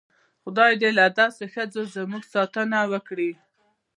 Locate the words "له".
0.99-1.05